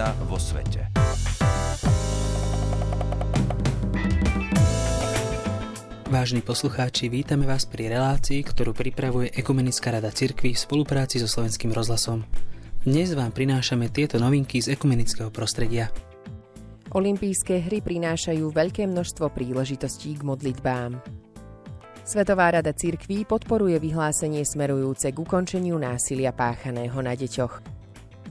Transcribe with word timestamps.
zmena 0.00 0.16
vo 0.24 0.40
svete. 0.40 0.88
Vážni 6.10 6.42
poslucháči, 6.42 7.06
vítame 7.06 7.46
vás 7.46 7.68
pri 7.68 7.92
relácii, 7.92 8.42
ktorú 8.42 8.74
pripravuje 8.74 9.30
Ekumenická 9.30 9.94
rada 9.94 10.10
cirkvi 10.10 10.56
v 10.56 10.58
spolupráci 10.58 11.22
so 11.22 11.30
Slovenským 11.30 11.70
rozhlasom. 11.70 12.26
Dnes 12.82 13.12
vám 13.14 13.30
prinášame 13.30 13.92
tieto 13.92 14.18
novinky 14.18 14.58
z 14.58 14.74
ekumenického 14.74 15.30
prostredia. 15.30 15.92
Olympijské 16.90 17.62
hry 17.62 17.78
prinášajú 17.78 18.50
veľké 18.50 18.90
množstvo 18.90 19.30
príležitostí 19.30 20.18
k 20.18 20.26
modlitbám. 20.26 20.98
Svetová 22.02 22.50
rada 22.50 22.74
cirkví 22.74 23.22
podporuje 23.22 23.78
vyhlásenie 23.78 24.42
smerujúce 24.42 25.14
k 25.14 25.20
ukončeniu 25.22 25.78
násilia 25.78 26.34
páchaného 26.34 26.98
na 26.98 27.14
deťoch. 27.14 27.79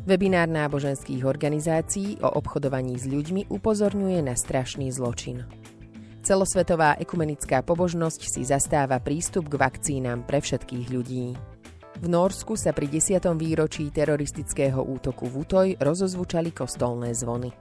Webinár 0.07 0.47
náboženských 0.47 1.27
organizácií 1.27 2.23
o 2.23 2.31
obchodovaní 2.39 2.95
s 2.95 3.03
ľuďmi 3.03 3.51
upozorňuje 3.51 4.23
na 4.23 4.33
strašný 4.33 4.87
zločin. 4.95 5.43
Celosvetová 6.23 6.95
ekumenická 6.99 7.63
pobožnosť 7.63 8.21
si 8.27 8.41
zastáva 8.47 8.99
prístup 9.03 9.51
k 9.51 9.59
vakcínám 9.59 10.23
pre 10.23 10.39
všetkých 10.39 10.87
ľudí. 10.91 11.35
V 11.99 12.07
Norsku 12.07 12.55
sa 12.55 12.71
pri 12.71 12.87
10. 12.87 13.19
výročí 13.35 13.91
teroristického 13.91 14.79
útoku 14.79 15.27
v 15.27 15.35
Utoj 15.43 15.67
rozozvučali 15.83 16.55
kostolné 16.55 17.11
zvony. 17.11 17.51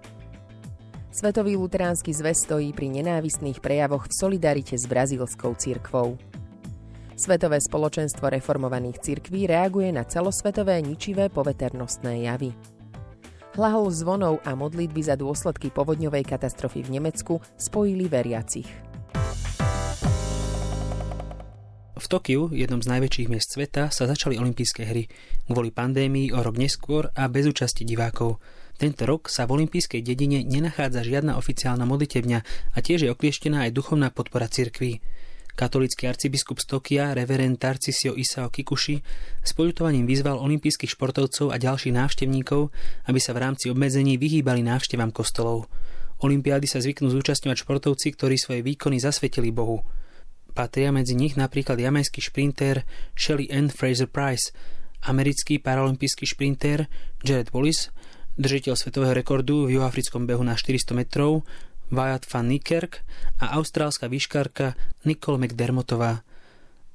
Svetový 1.10 1.59
luteránsky 1.59 2.15
zväz 2.15 2.46
stojí 2.46 2.70
pri 2.70 2.87
nenávistných 2.87 3.59
prejavoch 3.59 4.07
v 4.07 4.15
solidarite 4.15 4.79
s 4.79 4.87
brazílskou 4.87 5.59
cirkvou. 5.59 6.15
Svetové 7.19 7.59
spoločenstvo 7.59 8.31
reformovaných 8.31 9.03
cirkví 9.03 9.51
reaguje 9.51 9.91
na 9.91 10.07
celosvetové 10.07 10.79
ničivé 10.79 11.27
poveternostné 11.27 12.30
javy. 12.30 12.55
Hlahol 13.59 13.91
zvonov 13.91 14.38
a 14.47 14.55
modlitby 14.55 15.02
za 15.02 15.19
dôsledky 15.19 15.75
povodňovej 15.75 16.23
katastrofy 16.23 16.87
v 16.87 17.02
Nemecku 17.02 17.43
spojili 17.59 18.07
veriacich. 18.07 18.71
V 21.99 22.07
Tokiu, 22.07 22.55
jednom 22.55 22.79
z 22.79 22.87
najväčších 22.87 23.27
miest 23.27 23.51
sveta, 23.51 23.91
sa 23.91 24.07
začali 24.07 24.38
olympijské 24.38 24.87
hry. 24.87 25.10
Kvôli 25.51 25.75
pandémii 25.75 26.30
o 26.30 26.38
rok 26.38 26.55
neskôr 26.55 27.10
a 27.19 27.27
bez 27.27 27.51
účasti 27.51 27.82
divákov. 27.82 28.38
Tento 28.79 29.03
rok 29.10 29.27
sa 29.27 29.43
v 29.51 29.59
olympijskej 29.59 30.07
dedine 30.07 30.47
nenachádza 30.47 31.03
žiadna 31.03 31.35
oficiálna 31.35 31.82
modlitebňa 31.82 32.38
a 32.47 32.79
tiež 32.79 33.03
je 33.03 33.10
oklieštená 33.10 33.66
aj 33.66 33.75
duchovná 33.75 34.15
podpora 34.15 34.47
cirkví. 34.47 35.03
Katolícky 35.59 36.06
arcibiskup 36.06 36.62
z 36.62 36.70
Tokia, 36.70 37.10
reverend 37.18 37.59
Tarcisio 37.59 38.14
Isao 38.14 38.46
Kikushi, 38.46 39.02
s 39.42 39.51
poľutovaním 39.59 40.06
vyzval 40.06 40.38
olympijských 40.38 40.95
športovcov 40.95 41.51
a 41.51 41.59
ďalších 41.59 41.98
návštevníkov, 41.98 42.70
aby 43.10 43.18
sa 43.18 43.34
v 43.34 43.42
rámci 43.42 43.66
obmedzení 43.66 44.23
vyhýbali 44.23 44.62
návštevám 44.62 45.10
kostolov. 45.10 45.66
Olympiády 46.23 46.70
sa 46.70 46.79
zvyknú 46.79 47.10
zúčastňovať 47.10 47.66
športovci, 47.66 48.06
ktorí 48.14 48.38
svoje 48.38 48.62
výkony 48.62 49.02
zasvetili 49.02 49.51
Bohu. 49.51 49.82
Patria 50.54 50.95
medzi 50.95 51.18
nich 51.18 51.34
napríklad 51.34 51.74
jamajský 51.74 52.23
šprinter 52.23 52.86
Shelly 53.18 53.51
Ann 53.51 53.66
Fraser 53.66 54.06
Price, 54.06 54.54
americký 55.10 55.59
paralympijský 55.59 56.23
šprinter 56.23 56.86
Jared 57.26 57.51
Wallace, 57.51 57.90
držiteľ 58.38 58.79
svetového 58.79 59.10
rekordu 59.10 59.66
v 59.66 59.74
juhoafrickom 59.74 60.23
behu 60.23 60.46
na 60.46 60.54
400 60.54 60.95
metrov 60.95 61.42
Wyatt 61.89 62.29
van 62.29 62.49
Niekerk 62.49 63.03
a 63.41 63.57
austrálska 63.57 64.09
výškarka 64.09 64.77
Nicole 65.09 65.41
McDermottová. 65.41 66.25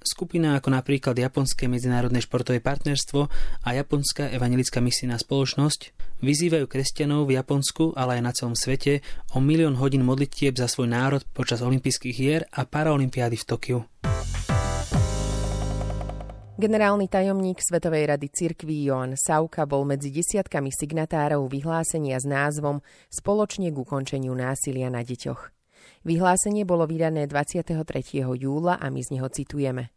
Skupina 0.03 0.59
ako 0.59 0.75
napríklad 0.75 1.15
Japonské 1.15 1.71
medzinárodné 1.71 2.19
športové 2.19 2.59
partnerstvo 2.59 3.31
a 3.63 3.69
Japonská 3.71 4.27
evangelická 4.35 4.83
misijná 4.83 5.15
spoločnosť 5.15 5.95
vyzývajú 6.19 6.67
kresťanov 6.67 7.31
v 7.31 7.39
Japonsku, 7.39 7.95
ale 7.95 8.19
aj 8.19 8.21
na 8.21 8.31
celom 8.35 8.55
svete 8.55 8.99
o 9.31 9.39
milión 9.39 9.79
hodín 9.79 10.03
modlitieb 10.03 10.59
za 10.59 10.67
svoj 10.67 10.91
národ 10.91 11.23
počas 11.31 11.63
olympijských 11.63 12.15
hier 12.15 12.41
a 12.51 12.67
paraolympiády 12.67 13.39
v 13.39 13.47
Tokiu. 13.47 13.79
Generálny 16.53 17.09
tajomník 17.09 17.65
Svetovej 17.65 18.13
rady 18.13 18.29
cirkví 18.29 18.85
Joan 18.85 19.17
Sauka 19.17 19.65
bol 19.65 19.89
medzi 19.89 20.13
desiatkami 20.13 20.69
signatárov 20.69 21.49
vyhlásenia 21.49 22.21
s 22.21 22.29
názvom 22.29 22.77
Spoločne 23.09 23.73
k 23.73 23.81
ukončeniu 23.81 24.37
násilia 24.37 24.93
na 24.93 25.01
deťoch. 25.01 25.49
Vyhlásenie 26.05 26.61
bolo 26.61 26.85
vydané 26.85 27.25
23. 27.25 27.73
júla 28.37 28.77
a 28.77 28.85
my 28.93 29.01
z 29.01 29.17
neho 29.17 29.33
citujeme. 29.33 29.89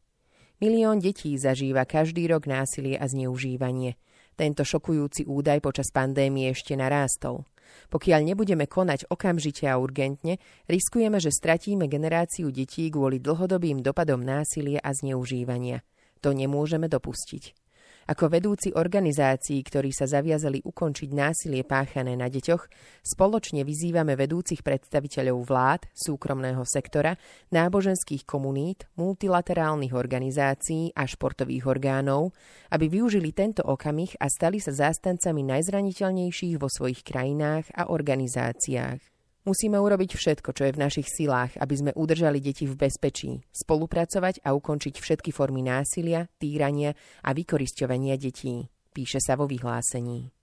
Milión 0.57 0.97
detí 0.97 1.37
zažíva 1.37 1.85
každý 1.85 2.25
rok 2.25 2.49
násilie 2.49 2.97
a 2.97 3.05
zneužívanie. 3.05 4.01
Tento 4.33 4.65
šokujúci 4.65 5.29
údaj 5.29 5.61
počas 5.61 5.93
pandémie 5.93 6.49
ešte 6.49 6.73
narástol. 6.73 7.45
Pokiaľ 7.93 8.33
nebudeme 8.33 8.65
konať 8.65 9.13
okamžite 9.13 9.69
a 9.69 9.77
urgentne, 9.77 10.41
riskujeme, 10.73 11.21
že 11.21 11.37
stratíme 11.37 11.85
generáciu 11.85 12.49
detí 12.49 12.89
kvôli 12.89 13.21
dlhodobým 13.21 13.85
dopadom 13.85 14.25
násilia 14.25 14.81
a 14.81 14.97
zneužívania– 14.97 15.85
to 16.21 16.37
nemôžeme 16.37 16.89
dopustiť. 16.91 17.67
Ako 18.07 18.31
vedúci 18.31 18.71
organizácií, 18.71 19.67
ktorí 19.67 19.91
sa 19.91 20.07
zaviazali 20.07 20.63
ukončiť 20.63 21.11
násilie 21.11 21.67
páchané 21.67 22.15
na 22.15 22.31
deťoch, 22.31 22.71
spoločne 23.03 23.67
vyzývame 23.67 24.15
vedúcich 24.15 24.63
predstaviteľov 24.63 25.43
vlád, 25.43 25.91
súkromného 25.91 26.63
sektora, 26.63 27.19
náboženských 27.51 28.23
komunít, 28.23 28.87
multilaterálnych 28.95 29.91
organizácií 29.91 30.95
a 30.95 31.03
športových 31.03 31.67
orgánov, 31.67 32.31
aby 32.71 32.87
využili 32.87 33.35
tento 33.35 33.67
okamih 33.67 34.15
a 34.23 34.31
stali 34.31 34.63
sa 34.63 34.71
zástancami 34.71 35.43
najzraniteľnejších 35.43 36.63
vo 36.63 36.71
svojich 36.71 37.03
krajinách 37.03 37.75
a 37.75 37.91
organizáciách. 37.91 39.16
Musíme 39.47 39.79
urobiť 39.79 40.19
všetko, 40.19 40.51
čo 40.59 40.67
je 40.67 40.75
v 40.75 40.83
našich 40.83 41.07
silách, 41.07 41.55
aby 41.63 41.75
sme 41.79 41.95
udržali 41.95 42.43
deti 42.43 42.67
v 42.67 42.75
bezpečí, 42.75 43.39
spolupracovať 43.55 44.43
a 44.43 44.51
ukončiť 44.51 44.99
všetky 44.99 45.31
formy 45.31 45.63
násilia, 45.63 46.27
týrania 46.35 46.91
a 47.23 47.31
vykorisťovania 47.31 48.19
detí, 48.19 48.67
píše 48.91 49.23
sa 49.23 49.39
vo 49.39 49.47
vyhlásení. 49.47 50.35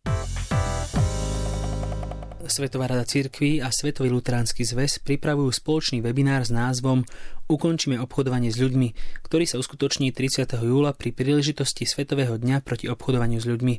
Svetová 2.48 2.88
rada 2.88 3.04
cirkví 3.04 3.60
a 3.60 3.76
Svetový 3.76 4.08
luteránsky 4.08 4.64
zväz 4.64 5.04
pripravujú 5.04 5.52
spoločný 5.52 6.00
webinár 6.00 6.48
s 6.48 6.56
názvom 6.56 7.04
Ukončíme 7.52 8.00
obchodovanie 8.00 8.56
s 8.56 8.60
ľuďmi, 8.60 9.20
ktorý 9.28 9.44
sa 9.44 9.60
uskutoční 9.60 10.16
30. 10.16 10.48
júla 10.64 10.96
pri 10.96 11.12
príležitosti 11.12 11.84
Svetového 11.84 12.40
dňa 12.40 12.64
proti 12.64 12.88
obchodovaniu 12.88 13.44
s 13.44 13.48
ľuďmi. 13.52 13.76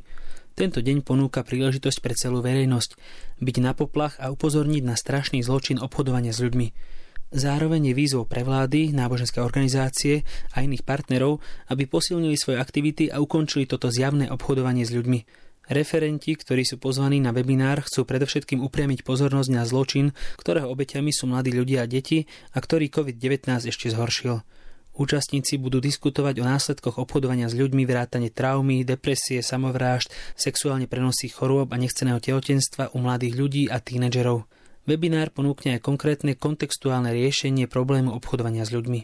Tento 0.55 0.79
deň 0.79 1.03
ponúka 1.03 1.43
príležitosť 1.43 1.99
pre 1.99 2.15
celú 2.15 2.39
verejnosť 2.39 2.95
byť 3.43 3.55
na 3.59 3.75
poplach 3.75 4.15
a 4.23 4.31
upozorniť 4.31 4.87
na 4.87 4.95
strašný 4.95 5.43
zločin 5.43 5.83
obchodovania 5.83 6.31
s 6.31 6.39
ľuďmi. 6.39 6.67
Zároveň 7.35 7.91
je 7.91 7.93
výzvou 7.99 8.23
pre 8.23 8.47
vlády, 8.47 8.95
náboženské 8.95 9.43
organizácie 9.43 10.23
a 10.55 10.63
iných 10.63 10.87
partnerov, 10.87 11.43
aby 11.67 11.83
posilnili 11.91 12.39
svoje 12.39 12.63
aktivity 12.63 13.11
a 13.11 13.19
ukončili 13.19 13.67
toto 13.67 13.91
zjavné 13.91 14.31
obchodovanie 14.31 14.87
s 14.87 14.95
ľuďmi. 14.95 15.19
Referenti, 15.75 16.31
ktorí 16.31 16.63
sú 16.63 16.79
pozvaní 16.79 17.19
na 17.19 17.35
webinár, 17.35 17.83
chcú 17.83 18.07
predovšetkým 18.07 18.63
upriamiť 18.63 19.03
pozornosť 19.03 19.51
na 19.51 19.67
zločin, 19.67 20.15
ktorého 20.39 20.71
obeťami 20.71 21.11
sú 21.11 21.27
mladí 21.27 21.51
ľudia 21.51 21.83
a 21.83 21.89
deti 21.91 22.31
a 22.55 22.63
ktorý 22.63 22.87
COVID-19 22.87 23.67
ešte 23.67 23.91
zhoršil. 23.91 24.39
Účastníci 24.95 25.59
budú 25.59 25.83
diskutovať 25.83 26.39
o 26.39 26.47
následkoch 26.47 27.03
obchodovania 27.03 27.51
s 27.51 27.55
ľuďmi, 27.59 27.83
vrátane 27.83 28.31
traumy, 28.31 28.87
depresie, 28.87 29.43
samovrážd, 29.43 30.07
sexuálne 30.39 30.87
prenosných 30.87 31.35
chorôb 31.35 31.75
a 31.75 31.77
nechceného 31.77 32.23
tehotenstva 32.23 32.95
u 32.95 33.03
mladých 33.03 33.35
ľudí 33.35 33.63
a 33.67 33.83
tínedžerov. 33.83 34.47
Webinár 34.87 35.35
ponúkne 35.35 35.75
aj 35.75 35.83
konkrétne 35.83 36.39
kontextuálne 36.39 37.11
riešenie 37.11 37.67
problému 37.67 38.15
obchodovania 38.15 38.63
s 38.63 38.71
ľuďmi. 38.71 38.99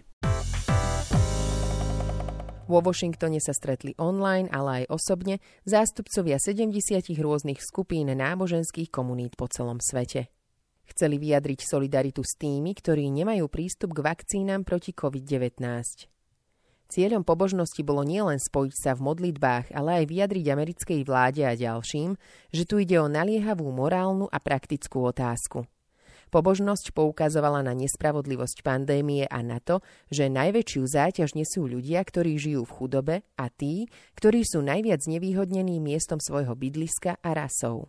Vo 2.71 2.79
Washingtone 2.79 3.43
sa 3.43 3.51
stretli 3.51 3.91
online, 3.99 4.47
ale 4.47 4.87
aj 4.87 4.95
osobne 4.95 5.43
zástupcovia 5.67 6.39
70 6.39 7.03
rôznych 7.19 7.59
skupín 7.59 8.07
náboženských 8.07 8.87
komunít 8.87 9.35
po 9.35 9.51
celom 9.51 9.83
svete. 9.83 10.31
Chceli 10.91 11.15
vyjadriť 11.15 11.63
solidaritu 11.63 12.19
s 12.19 12.35
tými, 12.35 12.75
ktorí 12.75 13.07
nemajú 13.07 13.47
prístup 13.47 13.95
k 13.95 14.03
vakcínám 14.03 14.67
proti 14.67 14.91
COVID-19. 14.91 15.63
Cieľom 16.91 17.23
pobožnosti 17.23 17.79
bolo 17.87 18.03
nielen 18.03 18.35
spojiť 18.35 18.75
sa 18.75 18.91
v 18.99 19.07
modlitbách, 19.07 19.71
ale 19.71 20.03
aj 20.03 20.11
vyjadriť 20.11 20.45
americkej 20.51 20.99
vláde 21.07 21.47
a 21.47 21.55
ďalším, 21.55 22.19
že 22.51 22.67
tu 22.67 22.83
ide 22.83 22.99
o 22.99 23.07
naliehavú 23.07 23.71
morálnu 23.71 24.27
a 24.27 24.37
praktickú 24.43 25.07
otázku. 25.07 25.63
Pobožnosť 26.31 26.91
poukazovala 26.91 27.63
na 27.63 27.71
nespravodlivosť 27.71 28.59
pandémie 28.59 29.23
a 29.27 29.39
na 29.39 29.63
to, 29.63 29.79
že 30.11 30.31
najväčšiu 30.31 30.83
záťaž 30.83 31.39
nesú 31.39 31.67
ľudia, 31.67 32.03
ktorí 32.03 32.35
žijú 32.35 32.67
v 32.67 32.75
chudobe 32.75 33.15
a 33.39 33.47
tí, 33.47 33.87
ktorí 34.19 34.43
sú 34.43 34.59
najviac 34.59 34.99
nevýhodnení 35.07 35.79
miestom 35.79 36.19
svojho 36.19 36.55
bydliska 36.55 37.19
a 37.23 37.29
rasou. 37.31 37.87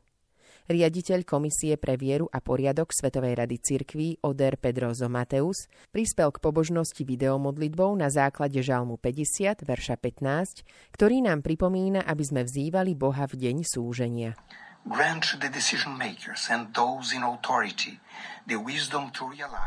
Riaditeľ 0.71 1.27
Komisie 1.27 1.75
pre 1.75 1.99
vieru 1.99 2.31
a 2.31 2.39
poriadok 2.39 2.95
Svetovej 2.95 3.35
rady 3.35 3.59
cirkví 3.59 4.23
Oder 4.23 4.55
Pedrozo 4.55 5.11
Mateus 5.11 5.67
prispel 5.91 6.31
k 6.31 6.39
pobožnosti 6.39 7.03
videomodlitbou 7.03 7.91
na 7.99 8.07
základe 8.07 8.63
Žalmu 8.63 8.95
50, 8.95 9.67
verša 9.67 9.99
15, 9.99 10.63
ktorý 10.95 11.27
nám 11.27 11.43
pripomína, 11.43 12.07
aby 12.07 12.23
sme 12.23 12.47
vzývali 12.47 12.95
Boha 12.95 13.27
v 13.27 13.43
deň 13.43 13.57
súženia. 13.67 14.39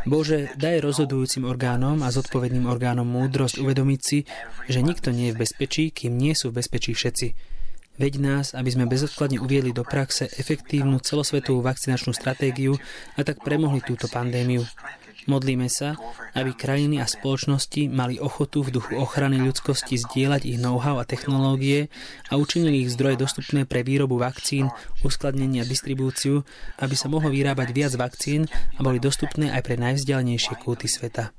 Bože, 0.03 0.39
daj 0.59 0.77
rozhodujúcim 0.83 1.44
orgánom 1.48 1.98
a 2.03 2.12
zodpovedným 2.12 2.68
orgánom 2.68 3.07
múdrosť 3.07 3.63
uvedomiť 3.63 4.00
si, 4.03 4.27
že 4.68 4.80
nikto 4.83 5.15
nie 5.15 5.31
je 5.31 5.36
v 5.36 5.41
bezpečí, 5.44 5.83
kým 5.95 6.19
nie 6.19 6.36
sú 6.36 6.51
v 6.51 6.59
bezpečí 6.59 6.91
všetci. 6.91 7.55
Veď 7.95 8.13
nás, 8.19 8.51
aby 8.51 8.68
sme 8.68 8.92
bezodkladne 8.92 9.39
uviedli 9.39 9.71
do 9.71 9.88
praxe 9.88 10.27
efektívnu 10.27 11.00
celosvetovú 11.00 11.63
vakcinačnú 11.63 12.12
stratégiu 12.12 12.75
a 13.15 13.24
tak 13.24 13.39
premohli 13.39 13.80
túto 13.80 14.12
pandémiu. 14.12 14.68
Modlíme 15.25 15.65
sa, 15.74 15.97
aby 16.38 16.53
krajiny 16.53 17.01
a 17.01 17.09
spoločnosti 17.09 17.89
mali 17.89 18.21
ochotu 18.21 18.62
v 18.62 18.77
duchu 18.77 18.94
ochrany 19.01 19.42
ľudskosti 19.42 19.97
zdieľať 19.97 20.45
ich 20.45 20.62
know-how 20.62 21.01
a 21.01 21.07
technológie 21.07 21.89
a 22.30 22.38
učinili 22.38 22.86
ich 22.86 22.94
zdroje 22.94 23.18
dostupné 23.18 23.65
pre 23.65 23.81
výrobu 23.81 24.21
vakcín, 24.21 24.69
uskladnenie 25.01 25.65
a 25.65 25.69
distribúciu, 25.69 26.45
aby 26.77 26.94
sa 26.94 27.09
mohlo 27.09 27.33
vyrábať 27.33 27.69
viac 27.74 27.94
vakcín 27.98 28.45
a 28.77 28.80
boli 28.86 29.01
dostupné 29.01 29.50
aj 29.50 29.65
pre 29.65 29.81
najvzdialenejšie 29.81 30.62
kúty 30.62 30.86
sveta. 30.86 31.33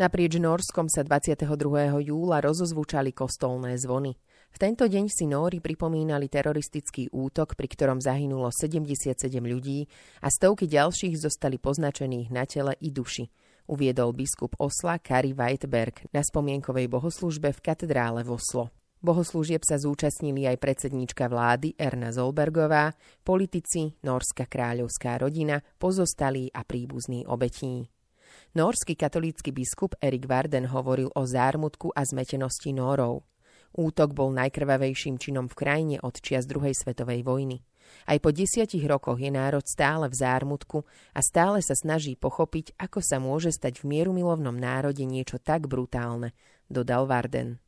Naprieč 0.00 0.40
Norskom 0.40 0.88
sa 0.88 1.04
22. 1.04 1.44
júla 2.08 2.40
rozozvučali 2.40 3.12
kostolné 3.12 3.76
zvony. 3.76 4.16
V 4.48 4.56
tento 4.56 4.88
deň 4.88 5.12
si 5.12 5.28
Nóri 5.28 5.60
pripomínali 5.60 6.24
teroristický 6.24 7.12
útok, 7.12 7.52
pri 7.52 7.68
ktorom 7.68 8.00
zahynulo 8.00 8.48
77 8.48 9.12
ľudí 9.44 9.84
a 10.24 10.32
stovky 10.32 10.72
ďalších 10.72 11.20
zostali 11.20 11.60
poznačených 11.60 12.32
na 12.32 12.48
tele 12.48 12.80
i 12.80 12.88
duši, 12.88 13.28
uviedol 13.68 14.16
biskup 14.16 14.56
Osla 14.56 14.96
Kari 15.04 15.36
Weitberg 15.36 16.08
na 16.16 16.24
spomienkovej 16.24 16.88
bohoslužbe 16.88 17.52
v 17.52 17.60
katedrále 17.60 18.24
v 18.24 18.40
Oslo. 18.40 18.72
Bohoslúžieb 19.04 19.68
sa 19.68 19.76
zúčastnili 19.76 20.48
aj 20.48 20.64
predsedníčka 20.64 21.28
vlády 21.28 21.76
Erna 21.76 22.08
Zolbergová, 22.08 22.96
politici, 23.20 23.92
norská 24.00 24.48
kráľovská 24.48 25.20
rodina, 25.20 25.60
pozostalí 25.76 26.48
a 26.56 26.64
príbuzní 26.64 27.28
obetí. 27.28 27.99
Norský 28.50 28.98
katolícky 28.98 29.54
biskup 29.54 29.94
Erik 30.02 30.26
Varden 30.26 30.66
hovoril 30.66 31.06
o 31.14 31.22
zármutku 31.22 31.94
a 31.94 32.02
zmetenosti 32.02 32.74
Nórov. 32.74 33.22
Útok 33.78 34.10
bol 34.10 34.34
najkrvavejším 34.34 35.22
činom 35.22 35.46
v 35.46 35.54
krajine 35.54 35.96
od 36.02 36.18
čias 36.18 36.50
druhej 36.50 36.74
svetovej 36.74 37.22
vojny. 37.22 37.62
Aj 38.10 38.18
po 38.18 38.34
desiatich 38.34 38.82
rokoch 38.90 39.22
je 39.22 39.30
národ 39.30 39.62
stále 39.62 40.10
v 40.10 40.18
zármutku 40.18 40.82
a 41.14 41.22
stále 41.22 41.62
sa 41.62 41.78
snaží 41.78 42.18
pochopiť, 42.18 42.74
ako 42.74 42.98
sa 42.98 43.22
môže 43.22 43.54
stať 43.54 43.86
v 43.86 43.94
mierumilovnom 43.94 44.58
národe 44.58 45.06
niečo 45.06 45.38
tak 45.38 45.70
brutálne, 45.70 46.34
dodal 46.66 47.06
Varden. 47.06 47.62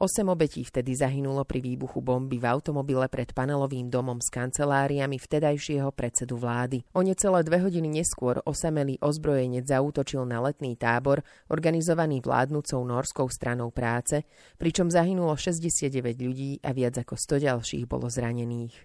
Osem 0.00 0.32
obetí 0.32 0.64
vtedy 0.64 0.96
zahynulo 0.96 1.44
pri 1.44 1.60
výbuchu 1.60 2.00
bomby 2.00 2.40
v 2.40 2.48
automobile 2.48 3.04
pred 3.12 3.36
panelovým 3.36 3.92
domom 3.92 4.16
s 4.16 4.32
kanceláriami 4.32 5.20
vtedajšieho 5.20 5.92
predsedu 5.92 6.40
vlády. 6.40 6.80
O 6.96 7.04
necelé 7.04 7.44
dve 7.44 7.60
hodiny 7.60 8.00
neskôr 8.00 8.40
osamelý 8.48 8.96
ozbrojenec 9.04 9.68
zautočil 9.68 10.24
na 10.24 10.40
letný 10.40 10.72
tábor, 10.80 11.20
organizovaný 11.52 12.24
vládnúcou 12.24 12.80
norskou 12.80 13.28
stranou 13.28 13.68
práce, 13.68 14.24
pričom 14.56 14.88
zahynulo 14.88 15.36
69 15.36 15.92
ľudí 16.16 16.64
a 16.64 16.72
viac 16.72 16.96
ako 16.96 17.20
100 17.20 17.44
ďalších 17.52 17.84
bolo 17.84 18.08
zranených. 18.08 18.80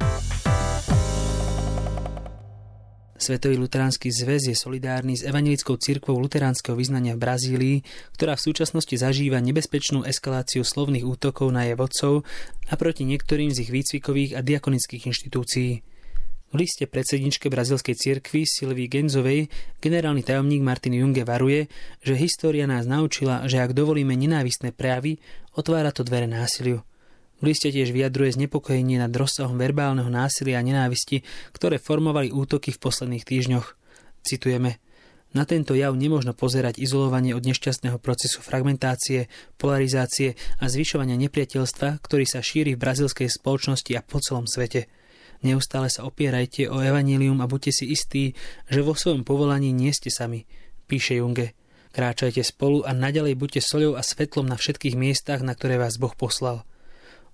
Svetový 3.15 3.55
luteránsky 3.55 4.11
zväz 4.11 4.51
je 4.51 4.55
solidárny 4.59 5.15
s 5.15 5.23
evangelickou 5.23 5.79
cirkvou 5.79 6.19
luteránskeho 6.19 6.75
vyznania 6.75 7.15
v 7.15 7.23
Brazílii, 7.23 7.77
ktorá 8.11 8.35
v 8.35 8.51
súčasnosti 8.51 8.91
zažíva 8.91 9.39
nebezpečnú 9.39 10.03
eskaláciu 10.03 10.67
slovných 10.67 11.07
útokov 11.07 11.47
na 11.47 11.63
jej 11.63 11.79
vodcov 11.79 12.27
a 12.67 12.75
proti 12.75 13.07
niektorým 13.07 13.55
z 13.55 13.63
ich 13.63 13.71
výcvikových 13.71 14.35
a 14.35 14.43
diakonických 14.43 15.07
inštitúcií. 15.07 15.79
V 16.51 16.55
liste 16.59 16.91
predsedničke 16.91 17.47
brazilskej 17.47 17.95
cirkvy 17.95 18.43
Silvii 18.43 18.91
Genzovej 18.91 19.47
generálny 19.79 20.19
tajomník 20.19 20.59
Martin 20.59 20.99
Junge 20.99 21.23
varuje, 21.23 21.71
že 22.03 22.19
história 22.19 22.67
nás 22.67 22.83
naučila, 22.83 23.47
že 23.47 23.63
ak 23.63 23.71
dovolíme 23.71 24.11
nenávistné 24.11 24.75
prejavy, 24.75 25.23
otvára 25.55 25.95
to 25.95 26.03
dvere 26.03 26.27
násiliu. 26.27 26.83
V 27.43 27.51
liste 27.51 27.67
tiež 27.67 27.91
vyjadruje 27.91 28.39
znepokojenie 28.39 28.95
nad 28.95 29.11
rozsahom 29.11 29.59
verbálneho 29.59 30.07
násilia 30.07 30.59
a 30.59 30.65
nenávisti, 30.65 31.27
ktoré 31.51 31.81
formovali 31.81 32.31
útoky 32.31 32.71
v 32.71 32.79
posledných 32.79 33.27
týždňoch. 33.27 33.67
Citujeme 34.23 34.79
na 35.35 35.43
tento 35.43 35.75
jav 35.75 35.91
nemôžno 35.91 36.31
pozerať 36.31 36.79
izolovanie 36.79 37.35
od 37.35 37.43
nešťastného 37.43 37.99
procesu 37.99 38.39
fragmentácie, 38.39 39.27
polarizácie 39.59 40.39
a 40.63 40.71
zvyšovania 40.71 41.19
nepriateľstva, 41.19 41.99
ktorý 41.99 42.23
sa 42.23 42.39
šíri 42.39 42.79
v 42.79 42.81
brazilskej 42.81 43.27
spoločnosti 43.27 43.91
a 43.99 44.01
po 44.01 44.23
celom 44.23 44.47
svete. 44.47 44.87
Neustále 45.43 45.91
sa 45.91 46.07
opierajte 46.07 46.71
o 46.71 46.79
evanílium 46.79 47.43
a 47.43 47.51
buďte 47.51 47.83
si 47.83 47.85
istí, 47.91 48.31
že 48.71 48.79
vo 48.79 48.95
svojom 48.95 49.27
povolaní 49.27 49.75
nie 49.75 49.91
ste 49.91 50.07
sami, 50.07 50.47
píše 50.87 51.19
Junge. 51.19 51.51
Kráčajte 51.91 52.39
spolu 52.39 52.87
a 52.87 52.95
naďalej 52.95 53.35
buďte 53.35 53.59
soľou 53.59 53.99
a 53.99 54.07
svetlom 54.07 54.47
na 54.47 54.55
všetkých 54.55 54.95
miestach, 54.95 55.43
na 55.43 55.51
ktoré 55.51 55.75
vás 55.75 55.99
Boh 55.99 56.15
poslal. 56.15 56.63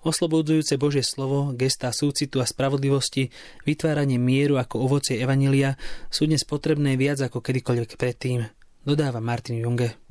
Oslobodzujúce 0.01 0.81
Božie 0.81 1.05
slovo, 1.05 1.53
gesta 1.53 1.93
súcitu 1.93 2.41
a 2.41 2.49
spravodlivosti, 2.49 3.29
vytváranie 3.69 4.17
mieru 4.17 4.57
ako 4.57 4.81
ovocie 4.89 5.21
Evanelia 5.21 5.77
sú 6.09 6.25
dnes 6.25 6.41
potrebné 6.41 6.97
viac 6.97 7.21
ako 7.21 7.37
kedykoľvek 7.37 8.01
predtým, 8.01 8.41
dodáva 8.81 9.21
Martin 9.21 9.61
Junge. 9.61 10.01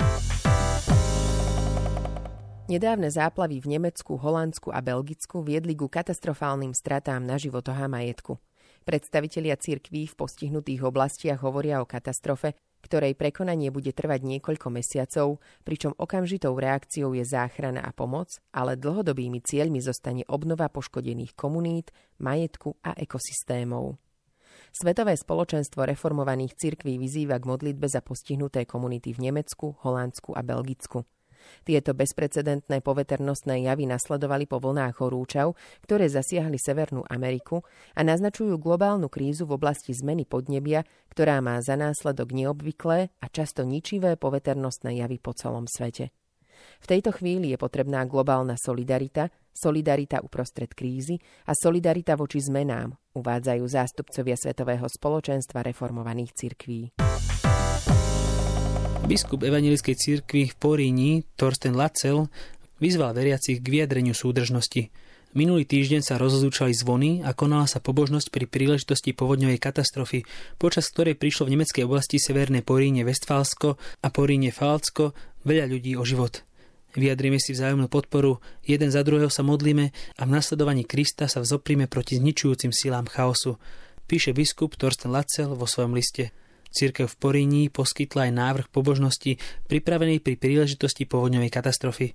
Nedávne 2.70 3.10
záplavy 3.10 3.58
v 3.58 3.66
Nemecku, 3.66 4.14
Holandsku 4.14 4.70
a 4.70 4.78
Belgicku 4.78 5.42
viedli 5.42 5.74
ku 5.74 5.90
katastrofálnym 5.90 6.70
stratám 6.70 7.26
na 7.26 7.34
životoch 7.34 7.74
a 7.74 7.90
majetku. 7.90 8.38
Predstavitelia 8.86 9.58
cirkví 9.58 10.06
v 10.06 10.14
postihnutých 10.14 10.86
oblastiach 10.86 11.42
hovoria 11.42 11.82
o 11.82 11.90
katastrofe, 11.90 12.54
ktorej 12.82 13.16
prekonanie 13.16 13.68
bude 13.68 13.92
trvať 13.92 14.20
niekoľko 14.24 14.68
mesiacov, 14.72 15.38
pričom 15.64 15.92
okamžitou 15.96 16.56
reakciou 16.56 17.12
je 17.14 17.24
záchrana 17.24 17.84
a 17.84 17.92
pomoc, 17.92 18.40
ale 18.50 18.80
dlhodobými 18.80 19.40
cieľmi 19.44 19.80
zostane 19.84 20.24
obnova 20.26 20.68
poškodených 20.72 21.36
komunít, 21.36 21.92
majetku 22.18 22.76
a 22.84 22.96
ekosystémov. 22.96 24.00
Svetové 24.70 25.18
spoločenstvo 25.18 25.82
reformovaných 25.82 26.54
cirkví 26.54 26.94
vyzýva 26.94 27.42
k 27.42 27.48
modlitbe 27.48 27.90
za 27.90 28.00
postihnuté 28.00 28.62
komunity 28.62 29.10
v 29.10 29.30
Nemecku, 29.30 29.74
Holandsku 29.82 30.30
a 30.34 30.46
Belgicku. 30.46 31.02
Tieto 31.62 31.92
bezprecedentné 31.96 32.80
poveternostné 32.80 33.66
javy 33.66 33.88
nasledovali 33.90 34.44
po 34.50 34.58
vlnách 34.58 35.00
horúčav, 35.00 35.54
ktoré 35.84 36.10
zasiahli 36.10 36.56
Severnú 36.56 37.04
Ameriku 37.06 37.62
a 37.94 38.00
naznačujú 38.02 38.56
globálnu 38.60 39.06
krízu 39.12 39.46
v 39.46 39.56
oblasti 39.56 39.92
zmeny 39.92 40.26
podnebia, 40.26 40.86
ktorá 41.12 41.42
má 41.44 41.58
za 41.60 41.74
následok 41.74 42.32
neobvyklé 42.32 43.10
a 43.20 43.26
často 43.28 43.66
ničivé 43.66 44.14
poveternostné 44.20 45.00
javy 45.00 45.18
po 45.18 45.34
celom 45.34 45.66
svete. 45.66 46.10
V 46.80 46.86
tejto 46.86 47.12
chvíli 47.16 47.56
je 47.56 47.58
potrebná 47.60 48.04
globálna 48.04 48.56
solidarita, 48.60 49.32
solidarita 49.52 50.20
uprostred 50.20 50.72
krízy 50.76 51.16
a 51.48 51.56
solidarita 51.56 52.16
voči 52.16 52.40
zmenám, 52.40 52.92
uvádzajú 53.16 53.64
zástupcovia 53.64 54.36
Svetového 54.36 54.86
spoločenstva 54.88 55.64
reformovaných 55.64 56.32
cirkví. 56.36 56.80
Biskup 59.10 59.42
evangelickej 59.42 59.96
cirkvi 59.98 60.46
v 60.46 60.54
Poríni, 60.54 61.26
Torsten 61.34 61.74
Lacel, 61.74 62.30
vyzval 62.78 63.10
veriacich 63.10 63.58
k 63.58 63.66
vyjadreniu 63.66 64.14
súdržnosti. 64.14 64.86
Minulý 65.34 65.66
týždeň 65.66 65.98
sa 66.06 66.14
rozozúčali 66.14 66.70
zvony 66.70 67.18
a 67.26 67.34
konala 67.34 67.66
sa 67.66 67.82
pobožnosť 67.82 68.30
pri 68.30 68.46
príležitosti 68.46 69.10
povodňovej 69.10 69.58
katastrofy, 69.58 70.22
počas 70.62 70.86
ktorej 70.94 71.18
prišlo 71.18 71.50
v 71.50 71.58
nemeckej 71.58 71.90
oblasti 71.90 72.22
Severné 72.22 72.62
Poríne 72.62 73.02
Westfálsko 73.02 73.82
a 73.98 74.06
Poríne 74.14 74.54
Falcko 74.54 75.10
veľa 75.42 75.66
ľudí 75.66 75.98
o 75.98 76.06
život. 76.06 76.46
Vyjadrime 76.94 77.42
si 77.42 77.50
vzájomnú 77.50 77.90
podporu, 77.90 78.38
jeden 78.62 78.94
za 78.94 79.02
druhého 79.02 79.26
sa 79.26 79.42
modlíme 79.42 79.90
a 79.90 80.22
v 80.22 80.30
nasledovaní 80.30 80.86
Krista 80.86 81.26
sa 81.26 81.42
vzoprime 81.42 81.90
proti 81.90 82.14
zničujúcim 82.22 82.70
silám 82.70 83.10
chaosu, 83.10 83.58
píše 84.06 84.30
biskup 84.30 84.78
Torsten 84.78 85.10
Lacel 85.10 85.58
vo 85.58 85.66
svojom 85.66 85.98
liste. 85.98 86.30
Církev 86.70 87.10
v 87.10 87.18
Poríní 87.18 87.62
poskytla 87.66 88.30
aj 88.30 88.32
návrh 88.32 88.66
pobožnosti 88.70 89.42
pripravený 89.66 90.22
pri 90.22 90.38
príležitosti 90.38 91.02
povodňovej 91.04 91.50
katastrofy. 91.50 92.14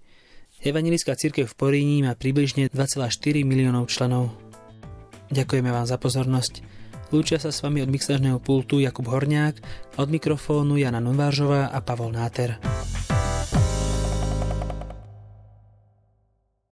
Evangelická 0.63 1.13
církev 1.19 1.51
v 1.51 1.55
Poríní 1.59 2.00
má 2.01 2.15
približne 2.15 2.71
2,4 2.71 3.43
miliónov 3.43 3.91
členov. 3.91 4.31
Ďakujeme 5.27 5.67
vám 5.67 5.83
za 5.83 6.00
pozornosť. 6.00 6.63
Lúčia 7.12 7.38
sa 7.38 7.51
s 7.51 7.62
vami 7.62 7.83
od 7.83 7.91
mixážneho 7.91 8.39
pultu 8.39 8.79
Jakub 8.79 9.05
Horniák, 9.05 9.59
od 10.00 10.07
mikrofónu 10.07 10.79
Jana 10.79 11.03
Novážová 11.03 11.69
a 11.69 11.79
Pavol 11.83 12.15
Náter. 12.15 12.57